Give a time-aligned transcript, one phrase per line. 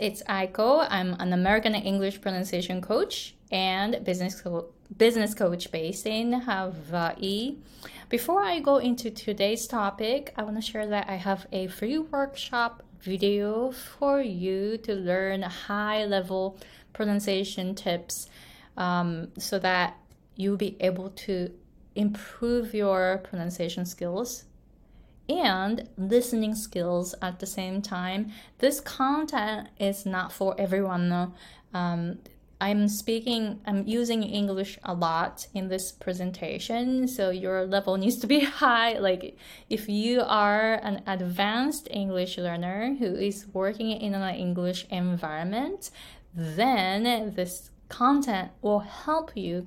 [0.00, 0.84] it's Aiko.
[0.90, 7.56] I'm an American English pronunciation coach and business co- business coach based in Hawaii.
[8.08, 11.98] Before I go into today's topic, I want to share that I have a free
[11.98, 16.58] workshop video for you to learn high level
[16.92, 18.28] pronunciation tips
[18.76, 19.96] um, so that
[20.34, 21.52] you'll be able to
[21.94, 24.44] improve your pronunciation skills
[25.28, 28.32] and listening skills at the same time.
[28.58, 31.08] This content is not for everyone.
[31.08, 31.32] though.
[31.74, 32.18] Um,
[32.58, 38.26] I'm speaking, I'm using English a lot in this presentation, so your level needs to
[38.26, 38.98] be high.
[38.98, 39.36] Like,
[39.68, 45.90] if you are an advanced English learner who is working in an English environment,
[46.34, 49.66] then this content will help you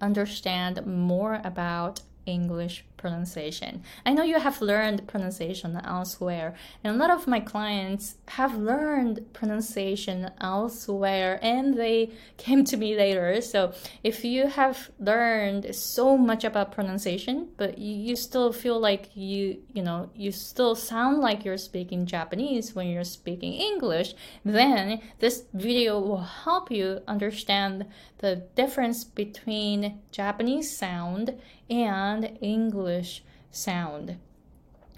[0.00, 3.82] understand more about English pronunciation.
[4.06, 9.16] I know you have learned pronunciation elsewhere, and a lot of my clients have learned
[9.32, 13.40] pronunciation elsewhere and they came to me later.
[13.42, 19.58] So, if you have learned so much about pronunciation, but you, still feel like you,
[19.72, 25.44] you know, you still sound like you're speaking Japanese when you're speaking English, then this
[25.52, 27.86] video will help you understand
[28.18, 31.34] the difference between Japanese sound
[31.72, 34.16] and English sound.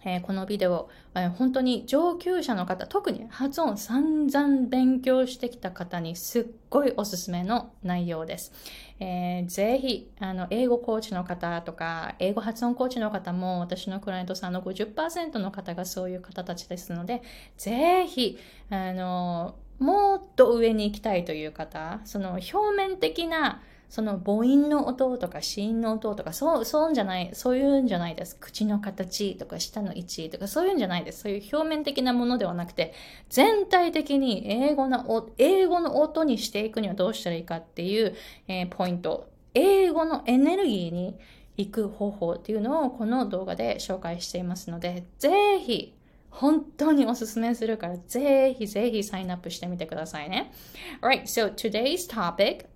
[0.07, 8.53] えーこのビデオ、えー本当に上級者の方、特に発音散々勉強してきた方にすっごいおすすめの内容です。
[9.01, 17.23] えーぜひ、あの、英語コーチの方とか、英語発音コーチの方も、私のクライアントさんの50%の方がそういう方たちですので、
[17.57, 18.39] ぜひ、
[18.71, 23.63] あの、もっと上に行きたいという方、その表面的な、
[23.95, 28.37] その母音の音とか子音の音とか、そう、そうじゃない、そういうんじゃないです。
[28.41, 31.21] 口の形とか舌の位置とか、そういうんじゃないです。
[31.21, 32.93] そういう表面的なものではなくて、
[33.29, 38.17] 全体的に英語の、英語の音にしていくにはどうしたらいいかっていう、
[38.49, 39.29] えーポイント。
[39.55, 41.17] 英語のエネルギーに
[41.57, 45.95] 行く方法っていうのをこの動画で紹介していますので、ぜひ、
[46.31, 50.53] 本当におすすめするから、ぜひぜひサインアップしてみてくださいね。
[51.01, 52.74] Alright, so today's topic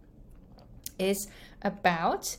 [0.98, 1.30] is
[1.62, 2.38] about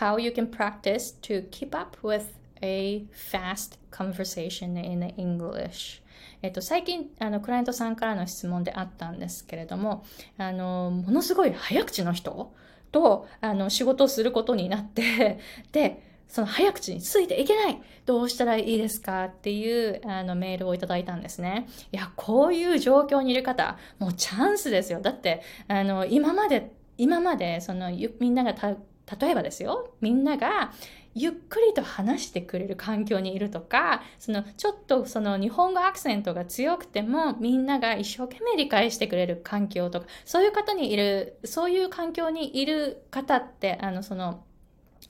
[0.00, 2.26] how you can practice to keep up with
[2.62, 6.02] a fast conversation in English.
[6.42, 10.04] えっと、最近あのクライアントさんからの質問であったんですけれども
[10.38, 12.52] あのものすごい早口の人
[12.92, 15.38] とあの仕事をすることになって
[15.72, 19.24] でその早口についていけないどうしたらいいですか？
[19.26, 21.68] っていうあのメールをいただいたんですね。
[21.92, 25.00] いや、こういう状況にいる方、もうチャンスですよ。
[25.00, 27.90] だって、あの、今まで、今まで、その、
[28.20, 28.76] みんながた、
[29.18, 30.72] 例えばですよ、みんなが
[31.14, 44.44] ゆっくりと話してくれる環境にいるとか、そのちょっとその日本語アクセントが強くてもみんなが一生懸命理解してくれる環境とか、そういう方にいる、そういう環境にいる方って、あの、その、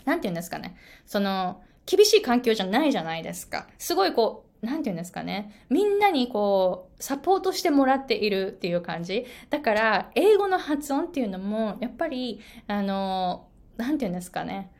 [0.05, 0.77] なんて言うんですかね。
[1.07, 3.67] その、厳しい環境じゃないじゃないですか。
[3.78, 5.65] すごいこう、なんて言うんですかね。
[5.71, 9.26] みんなにこう、サポートしてもらっているっていう感じ。
[9.48, 14.71] だから、英語の発音っていうのも、やっぱり、あの、なんて言うんですかね。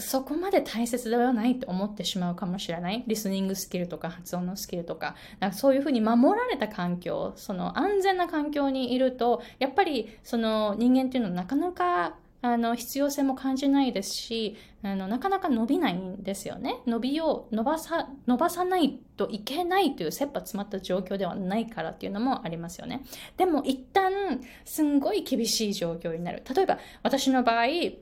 [0.00, 3.04] そこまで大切ではないと思ってしまうかもしれない。
[3.06, 16.82] リスニングスキルとか発音のスキルとか、なんかそういうふうに守られた環境、その安全な環境にいると、やっぱりその人間っていうのはなかなかあの必要性も感じないですしあのなかなか伸びないんですよね。
[16.86, 23.02] 伸びを伸ばさ伸ばさないといけないという切羽詰まった状況ではないからっていうのもありますよね。
[23.38, 24.12] でも一旦
[24.66, 26.42] すんごい厳しい状況になる。
[26.54, 27.98] 例えば私の場合、え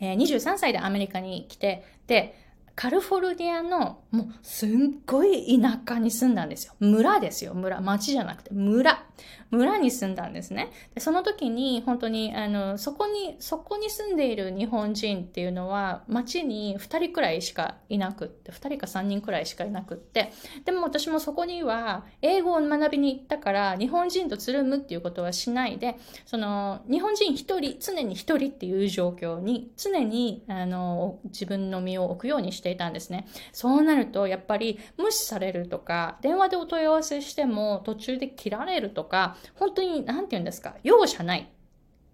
[0.00, 2.43] 23歳でアメリカに来てで
[2.76, 6.74] カリフォルニアのもうすんごい田舎に住んだんですよ。
[6.80, 7.54] 村ですよ。
[7.54, 7.80] 村。
[7.80, 9.04] 町じゃなくて村。
[9.50, 10.72] 村に住んだんですね。
[10.94, 20.32] でその時に本当にあのそこに、そこに住んでいる日本人っていうのは町に2人くらいしかいなくって、2人か3人くらいしかいなくって、
[20.64, 25.96] でも私もそこには英語を学びに行ったから日本人とつるむっていうことはしないで、
[26.26, 33.26] その日本人1人、常に1人っていう状況に常にあの自分の身を置くようにしてしていたんですね。
[33.52, 41.50] そうなるとやっぱり無視されるとか、電話でお問い合わせしても途中で切られるとか、本当に何て言うんですか、容赦ない。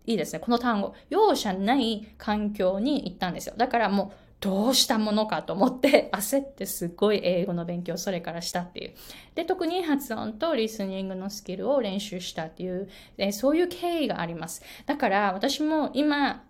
[0.07, 0.95] いいですね、この単語。
[1.09, 3.55] 容赦ない環境に行ったんですよ。
[3.57, 8.95] だからもう、どうしたものかと思って 焦ってすごい英語の勉強をそれからしたっていう。
[9.35, 12.89] で、特に発音とリスニングのスキルを練習したっていう、
[13.19, 14.63] えそういう経緯があります。
[14.87, 16.43] だから私も今、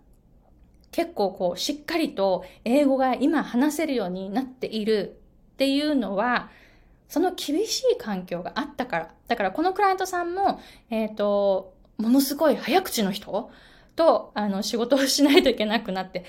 [0.91, 5.17] 結構こう、しっかりと英語が今話せるようになっている
[5.53, 6.49] っていうのは、
[7.07, 9.13] その厳しい環境があったから。
[9.27, 10.59] だからこのクライアントさんも、
[10.89, 13.51] えっ、ー、と、ものすごい早口の人
[13.95, 16.25] と、あの、仕事をしないといけなくなって、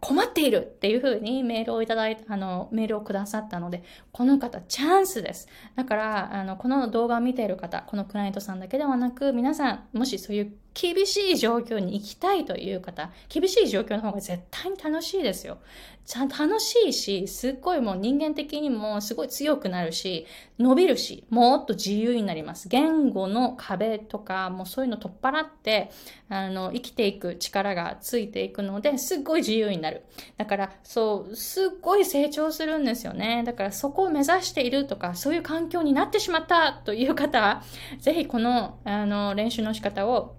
[0.00, 3.82] 困っているっていうふうにメールをいただいた、あの、メールをくださったので、
[4.12, 5.48] この方、チャンスです。
[5.74, 15.56] だから、あの、この動画を見ている方、このクライアントさんだけではなく、皆さん、もしそういう厳しい状況に行きたいという方、厳しい状況の方が絶対に楽しいですよ。
[16.04, 20.26] ちゃん楽しいし、すっごいもう人間的にもすごい強くなるし、
[20.58, 22.68] 伸びるし、もっと自由になります。
[22.68, 25.90] 言語の壁とか、もうそういうの取っ払って、
[26.28, 30.04] あの、生きていく力がついていくので、すっごい自由になる。
[30.36, 33.42] だから、そう、すっごい成長するんですよね。
[33.44, 37.62] だからそこを目指しているとか、そういう環境になってしまったという方は、
[37.98, 40.36] ぜひこの、あの、練習の仕方を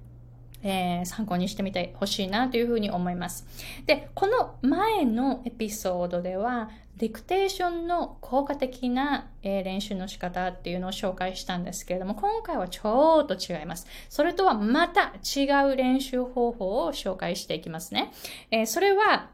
[0.69, 3.45] えー、参考にしてみてほしいなというふうに思います。
[3.85, 13.85] で、この前のエピソードでは、ディクテーションの効果的な、えー、練習の仕方っていうのを紹介したんですけれども、今回はちょっと違います。
[14.09, 18.11] それとはまた違う練習方法を紹介していきますね。
[18.49, 19.29] えー、それは、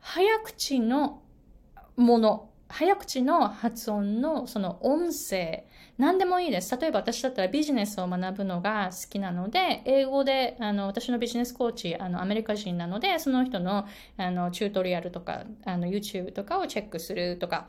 [0.00, 1.22] 早口の
[1.96, 5.64] もの、早口の発音のその音声、
[5.96, 6.76] 何でもいいです。
[6.76, 13.86] 例えば私だったらビジネスを学ぶのが好きなので、英語で、あの、私のビジネスコーチ、あの、アメリカ人なので、その人の、
[14.16, 17.68] あの、チュートリアルとか、あの、YouTube とかをチェックするとか、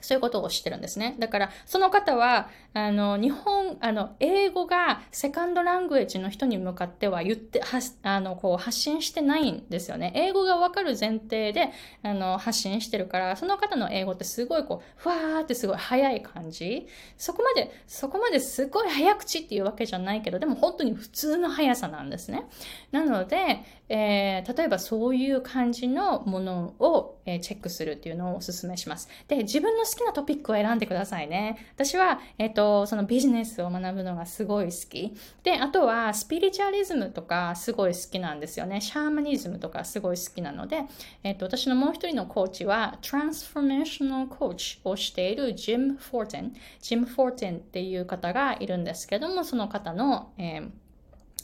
[0.00, 1.16] そういうことをしてるんですね。
[1.18, 10.12] だから、その方は、あの、日本、あの、英語がセカンドラングエッジの人に向かっては言って、はあの、こう、発信してないんですよね。
[10.14, 11.70] 英語がわかる前提で、
[12.02, 16.86] あの、発信してるから、その方の英語ってすごいこう、ふわーってすごい早い感じ。
[17.16, 22.46] そこまで、そこまですごい早口っていうわけじゃないけど、でも本当に普通の速さなんですね。
[22.92, 29.08] なので、えー、例えばそういう感じのものを、えー、チェックするっていうのをお勧めします。
[29.28, 31.56] で、自分の好きなトピックを選んでくださいね。
[31.74, 35.14] 私は、えっ、と、そのビジネスを学ぶのがすごい好き。
[35.42, 38.80] で、あとは、スピリチュアリズムとかすごい好きなんですよね。
[38.80, 40.84] シャーマニズムとかすごい好きなので、
[41.22, 46.52] えっ、と、私のもう一人のコーチは、トランスフォーメーショナルコーチをしているジム・フォーテン。
[46.80, 50.70] ジム・フォーテンっていう方がいるんですけども、その方の、えー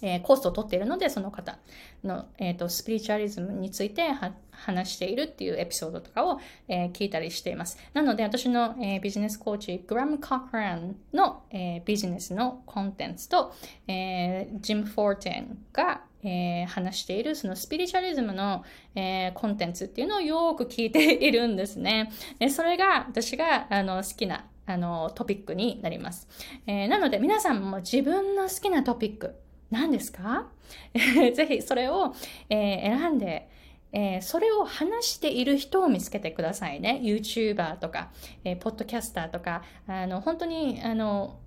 [0.05, 1.59] えー、コースを取っているので、その方
[2.05, 4.11] の、えーと、スピリチュアリズムについて
[4.51, 7.79] 話しているっていうエピソードとかを、えー、聞いたりしています。
[7.95, 13.55] なので、私の、えー、ビジネスコーチ、グラム・コクランの、えビジネスのコンテンツと、
[13.89, 18.63] えジム・フォーテンが、え話しているそのスピリチュアリズムの、
[18.95, 22.13] えコンテンツっていうのをよく聞いているんですね。
[22.41, 26.29] えそれが私があの好きなあのトピックになります。
[26.67, 29.37] えなので皆さんも自分の好きなトピック、
[29.75, 30.47] 何ですか？
[30.95, 32.15] ぜひそれを、
[32.49, 33.49] えー、選んで、
[33.93, 37.01] えー、それを話している人を見つけてくださいね。
[37.03, 38.11] YouTuber とか、
[38.45, 41.39] えー、ポッドキャスターとか、あの、本当に、あの、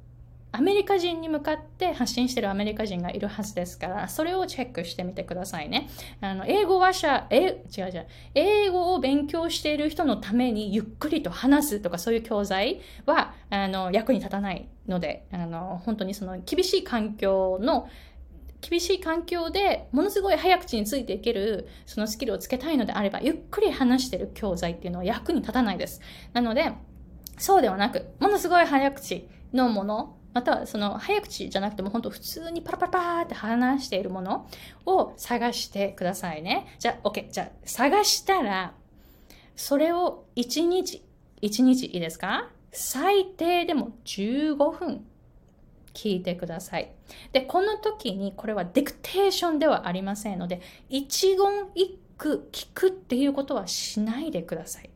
[0.54, 5.90] アメリカ人に向かって発信してるアメリカ人がいるはずですから、それをチェックしてみてくださいね。
[6.22, 8.08] あの、英語話者、え、違う違う。
[8.34, 17.90] 英語を勉強している人のためにゆっくりと話すとかそういう教材は、あの、役に立たないので、あの、本当にその厳しい環境の
[18.62, 26.02] 厳しい環境でものすごい早口についていけるそのスキルをつけたいのであれば、ゆっくり話してる教材っていうのは役に立たないです。
[26.34, 26.74] なので、
[27.38, 34.48] そうではなく、ものすごい早口のもの、またはその早口じゃなくても本当普通にパラパラパーって話しているもの
[34.86, 36.76] を探してくださいね。
[36.80, 37.32] じゃあ、OK。
[37.32, 38.74] じゃあ、探したら、
[39.56, 41.04] それを1日、
[41.42, 42.50] 1日いいですか？
[42.72, 45.06] 最低でも15分
[45.98, 46.92] 聞いてください。
[47.32, 51.38] で、この時にこれはディクテーションではありませんので、一言
[51.74, 54.90] 一句聞くっていうことはしないでください。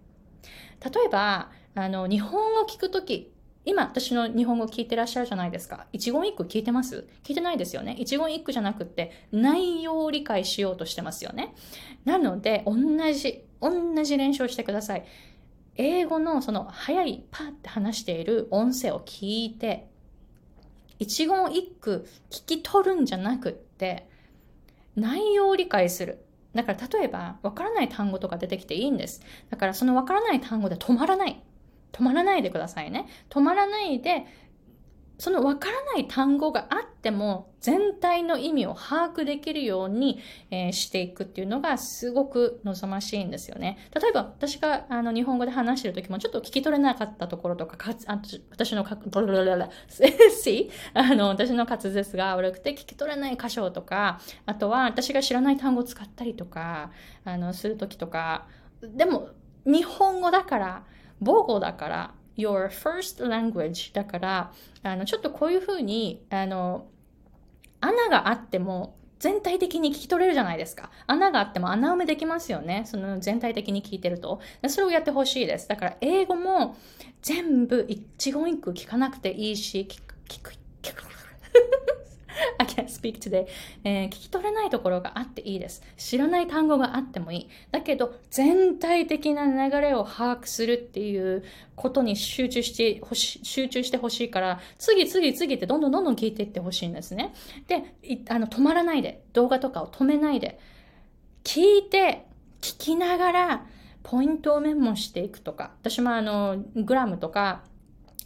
[0.84, 5.88] 例えば、あの、日本語聞くとき、今私の日本語聞いてらっしゃるじゃないですか。
[5.92, 7.08] 一言一句聞いてます？
[7.24, 7.96] 聞いてないですよね。
[7.98, 11.54] 一言一句じゃなくて内容を理解しようとしてますよね。
[12.04, 12.76] なので、同
[13.14, 15.06] じ、同じ練習をしてください。
[15.76, 19.91] 英語のその早いパーって話している音声を聞いて、
[21.02, 24.08] 一言一句聞き取るんじゃなくって、
[24.96, 26.24] 内容を理解する。
[26.54, 29.24] だから例えば、わからない単語とか出てきていいんです。
[29.50, 31.42] だからそのわからない単語で止まらない。
[31.92, 33.08] 止まらないでくださいね。
[33.32, 34.28] 止まらないで、
[35.22, 40.18] そのわからない単語があっても全体の意味を把握できるように、
[40.50, 43.78] えー、していくっていうのがすごく望ましいんですよね。
[43.94, 49.64] 例えば私があの日本語で話してる時もちょっと聞き取れなかったところとか、かあ私のか、ブルルルル
[50.96, 56.90] あの私の滑舌が悪くて聞き取れない箇所とか、あとは私が知らない単語を使ったりとか、
[57.26, 58.48] あの、する時とか、
[58.82, 59.30] でも
[59.68, 60.84] 日本語だから、
[61.24, 64.52] 母語だから your first language だから、
[64.84, 66.88] あの、ちょっとこういうふうに、あの、
[67.80, 70.90] 穴があっても全体的に聞き取れるじゃないですか。
[71.08, 72.84] 穴があっても穴埋めできますよね。
[72.86, 74.40] その全体的に聞いてると。
[74.68, 75.68] それをやってほしいです。
[75.68, 76.76] だから英語も
[77.22, 81.04] 全部一言一句聞かなくていいし、聞く、聞く、聞く。
[82.58, 83.48] I can't speak today、
[83.84, 85.82] えー、聞き取れないところがあっていいです。
[85.98, 87.50] 知らない単語があってもいい。
[87.72, 91.44] だけど、全体的な流れを把握するっていう
[91.76, 97.34] ことに集中してほし、集中してほしいから、次々次ってどんどんどんどん聞いていってほしいんですね。
[97.68, 97.96] で、
[98.30, 100.60] あの、止まらないで、動画とかを止めないで、
[101.44, 102.26] 聞いて、
[102.62, 103.66] 聞きながら、
[104.04, 107.64] ポイントをメモしていくとか、私もあの、グラムとか、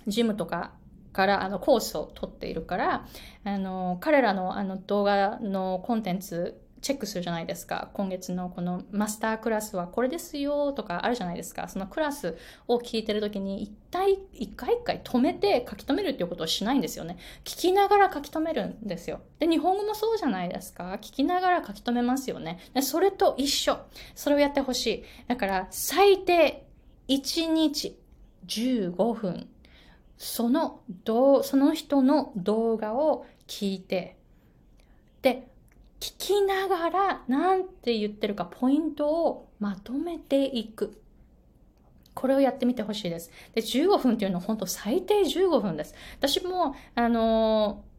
[0.08, 0.72] ジムとか
[1.16, 3.06] からあのコースを取っているから
[3.46, 7.90] あの彼らのあの動画のコンテンツチェックするじゃないですか。
[7.94, 11.68] 今月のこのマスタークラスはこれですよとかあるじゃないですか。
[11.68, 17.18] そのクラスを聞いてるときに一体、一回一回止めて書き留めるっていうことをしないんですよね。
[17.44, 19.22] 聞きながら書き留めるんですよ。
[19.40, 21.00] で、日本語もそうじゃないですか。
[21.02, 22.60] 聞きながら書き留めますよね。
[22.76, 23.80] でそれと一緒。
[24.14, 25.04] それをやってほしい。
[25.28, 26.68] だから最低
[27.08, 27.98] 1日
[28.46, 29.48] 15分
[30.18, 34.18] そのその人の動画を聞いて、
[35.22, 35.48] で、
[36.00, 41.02] 聞きながら何て言ってるかポイントをまとめていく。
[42.14, 43.30] これをやってみてほしいです。
[43.54, 45.94] で、15分っていうのは本当最低15分です。
[46.18, 47.96] 私も、あのー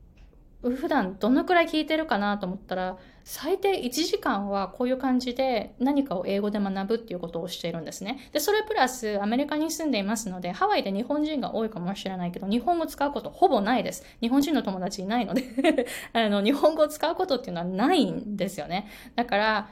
[0.62, 8.30] 普段どのくらい聞いてるかなと思ったら、最低1時間はこういう感じで何かを英語で学ぶっていうことをしているんですね。
[8.32, 14.04] で、それプラスアメリカに住んでいますので、ハワイで日本人が多いかもしれないけど、日本語使うことほぼないです。
[14.20, 15.42] 日本人の友達いないので
[16.14, 18.86] あの、日本語を使うことっていうのはないんですよね。
[19.16, 19.70] だから、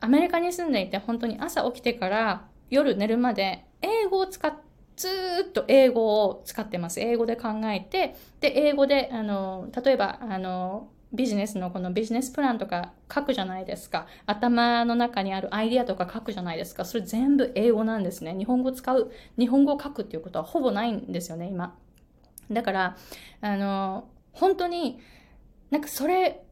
[0.00, 4.64] アメリカに住んでいて本当に朝起きてから夜寝るまで英語を使って、
[4.96, 5.08] ず
[5.48, 7.00] っと英語を使ってます。
[7.00, 14.06] 英語で考えて、で、英語で、あの、例えば、あの、ビジネスのこのビジネスプランとか書くじゃないですか。
[14.26, 16.84] 頭の中にあるアイディアとか書くじゃないですか。
[16.84, 18.34] それ全部英語なんですね。
[18.34, 21.76] 日本語使う、日本語を書くっていうことはほぼないんですよね、今。
[22.50, 22.96] だから、
[23.40, 24.98] あの、本当に、
[25.70, 26.44] なんかそれ、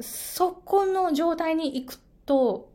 [0.00, 2.70] そこの状態に行くと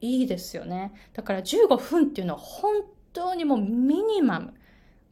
[0.00, 0.92] いいですよね。
[1.14, 4.54] だから15分っていうのは本当にもうミニマム。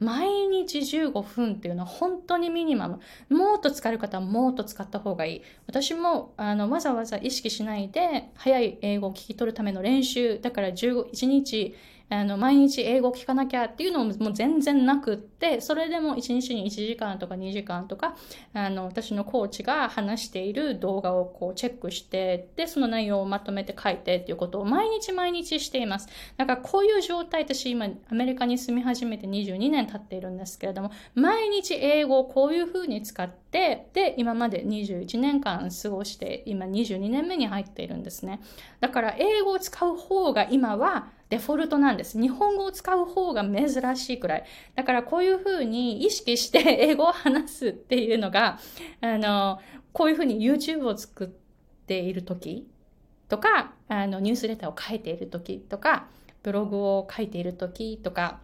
[0.00, 3.00] 毎日15分っていうのは本当にミニマム。
[3.28, 5.42] もっと使える方はもっと使った方がいい。
[5.66, 10.40] 私もあのわざわざ意識しないで早い英語を聞き取るための練習。
[10.40, 11.74] だから15 1日
[12.10, 18.16] あの、毎日英語を聞かなきゃっていうのももう全然なくって、それでも1日に1時間とか2時間とか、
[18.52, 26.08] あの、私のコーチが話している動画をこうチェックして、で、その内容をまとめて書いてっていうことを毎日毎日しています。
[26.36, 38.40] だからこういう状態、私今アメリカに住み始めて22年経っているんですけれども、毎日英語をこういうふうに使って、で、今まで21年間過ごして、今22年目に入っているんですね。
[38.80, 42.20] だから英語を使う方が今はデフォルトなんです。
[42.20, 44.44] 日本語を使う方が珍しいくらい。
[44.76, 48.60] だからこういうふうに意識して 英語を話すっていうのが、
[49.00, 49.58] あの、
[49.92, 51.28] こういうふうに YouTube を作っ
[51.86, 52.68] ている時
[53.28, 56.06] とか、あの、ニュースレターを書いている時とか、
[56.44, 58.38] ブログを書いている時とか、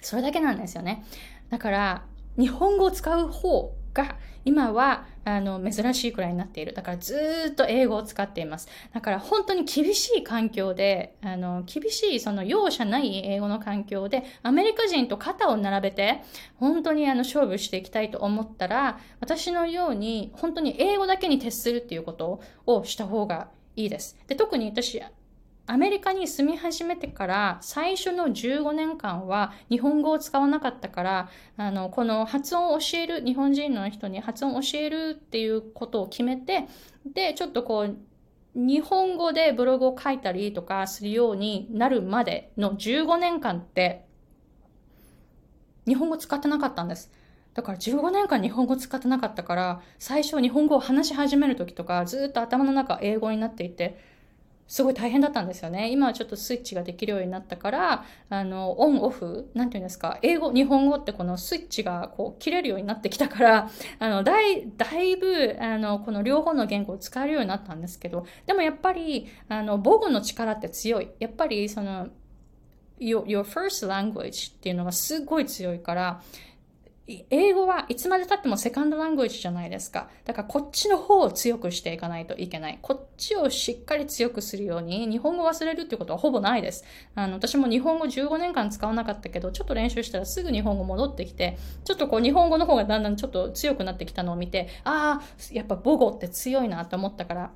[0.00, 1.04] それだけなんですよね。
[1.50, 2.02] だから、
[2.36, 6.72] 日本語を使う方が今はあの珍しいくらいになっている。
[6.72, 8.68] だからずっと英語を使っています。
[8.92, 16.22] だから本当に厳しい環境で、あの厳しいその容赦ない英語の環境でアメリカ人と肩を並べて
[16.56, 24.16] 本当にあの勝負していきたいと思ったら私のように本当に英語だけに徹するっていうことをした方がいいです。
[24.28, 25.02] で特に私
[25.68, 36.68] アメリカに住み始めてから最初の15年間は日本語を使わなかったから、あの、この発音を教える、日本人の人に発音を教えるっていうことを決めて、
[37.04, 37.96] で、ちょっとこう、
[38.54, 44.06] 日本語でブログを書いたりとかするようになるまでの15年間って、
[45.84, 47.10] 日本語使ってなかったんです。
[47.54, 54.15] だから15年間日本語使ってなかったから、最初日本語を話し始める時とか、ずっと頭の中英語になっていて、
[54.68, 55.90] すごい大変だったんですよね。
[55.90, 63.70] 今はちょっとスイッチができるようになったから、あの、オンオフ、なんていうんですか、英語、日本語ってこのスイッチがこう切れるようになってきたから、
[64.00, 71.10] あの、だい、だいぶ、あの、この両方の言語を使えるようになったんですけど、でもやっぱり、あの、母語の力って強い。
[71.20, 72.08] やっぱり、その、
[72.98, 76.22] your, your first language っていうのがすごい強いから、
[77.08, 80.08] 英語はいつまで経ってもセカンドラングエッジじゃないですか。
[80.24, 82.80] だからこっちの方を強くしていかないといけない。
[82.82, 86.84] こっちをしっかり強くするように、日本語忘れるってことはほぼないです。
[87.14, 95.22] あの、私も日本語15年間使わなかったけど、ちょっと練習したらすぐ日本語戻ってきて、ちょっとこう日本語の方がだんだんちょっと強くなってきたのを見て、ああ、
[95.52, 97.50] やっぱ母語って強いなと思ったから、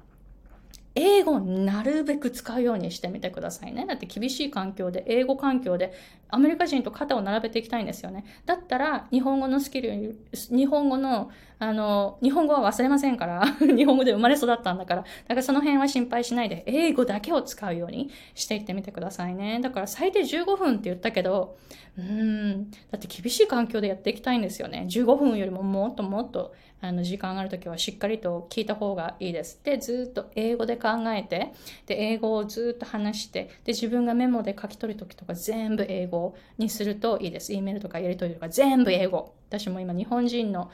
[0.94, 3.87] 英語をなるべく使うようにしてみてくださいね。
[3.87, 5.92] だって厳しい環境で、英語環境で、
[6.28, 8.25] アメリカ人と肩を並べていきたいんですよね。
[8.44, 19.61] だったら、日本語のスキル、日本語の、あの、日本語は忘れませんから、 日本語で生まれ育ったんだから、だからその辺は心配しないで、英語だけを使うようにしていってみてくださいね。
[19.61, 21.56] だから最低15分って言ったけど、
[21.99, 24.87] うん、だって厳しい環境でやっていきたいんですよね。
[24.88, 29.60] 15分よりももっともっと、あの時間があるときはしっかりと聞いた方がいいです。
[29.62, 31.52] で、ずっと英語で考えて、
[31.87, 37.52] で、英語をずっと話して、で、自分がメモで書き取るときとか全部英語にするといいです。
[37.52, 39.34] E メールとかやり取りとか全部英語。
[39.49, 40.70] 私も今日本人の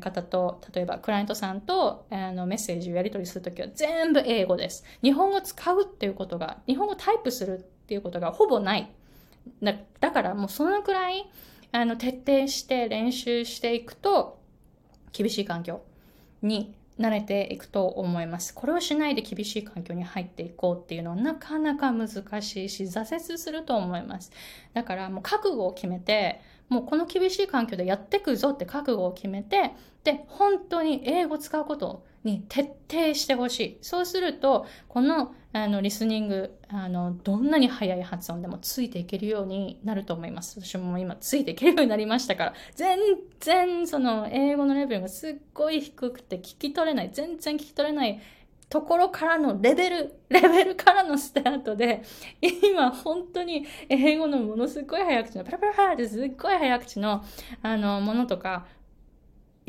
[0.00, 4.84] 方と、例えばクライアントさんとあのメッセージをやり取りするときは全部英語です。
[5.02, 8.90] 日本語使うっていうことが、日本語タイプするっていうことがほぼない。
[10.00, 11.28] だからもうそのくらい
[11.72, 14.39] あの徹底して練習していくと、
[15.12, 15.82] 厳しい環境
[16.42, 18.54] に慣れていくと思います。
[18.54, 22.08] これをしないで厳しい環境に入っていこうっていうのはなかなか難
[22.42, 24.30] しいし、挫折すると思います。
[24.74, 29.72] だからもう覚悟を決めて、もうこの厳しい環境でやってくぞって覚悟を決めて、
[30.04, 33.78] で、本当に英語使うことに徹底してほしい。
[33.82, 40.60] そうすると、このあのリスニングあの、どんなに速い発音でもついていけるようになると思います。
[40.60, 42.98] 私も今ついていけるようになりましたから、全
[43.40, 48.20] 然その英語のレベルがすっごい低くて聞き取れない、全然聞き取れない
[48.68, 52.04] ところからのレベル、レベルからのスタートで、
[52.40, 57.24] 今本当に英語のものすごい早口の、パラパラパラってすっごい早口の、
[57.62, 58.66] あの、ものとか、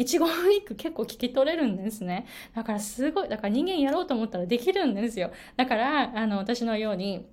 [0.01, 2.25] 一言一句結構聞き取れるんですね。
[2.55, 5.31] だからすごい、だから人間やろうと思ったらできるんですよ。
[5.55, 7.27] だから、あの、私のように、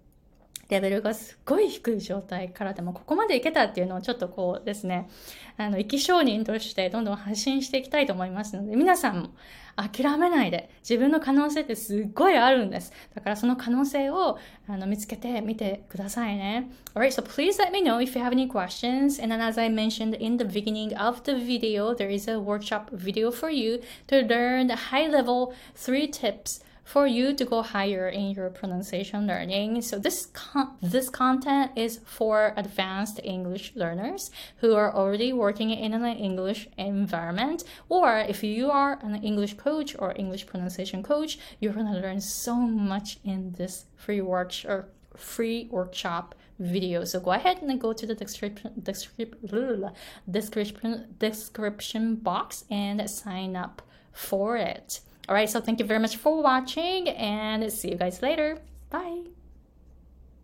[0.69, 5.09] レベルがすっごい低い状態からでもここまでいけたっていうのをちょっとこうですね、
[5.57, 9.31] あの、生き証人としてどんどん発信していきたいと思いますので、皆さんも
[9.79, 12.93] 諦めないで、自分の可能性ってすっごいあるんです。
[13.14, 14.37] だからその可能性を
[14.67, 16.69] あの見つけてみてくださいね。
[16.95, 19.23] Alright, so please let me know if you have any questions.
[19.23, 22.91] And then as I mentioned in the beginning of the video, there is a workshop
[22.93, 28.09] video for you to learn the high level three tips for you to go higher
[28.09, 29.83] in your pronunciation learning.
[29.83, 35.92] So this con- this content is for advanced English learners who are already working in
[35.92, 41.74] an English environment or if you are an English coach or English pronunciation coach, you're
[41.74, 47.05] to learn so much in this free workshop or free workshop video.
[47.05, 49.92] So go ahead and go to the description description
[50.31, 55.01] description description box and sign up for it.
[55.29, 58.59] All right, so thank you very much for watching and see you guys later.
[58.91, 59.25] Bye.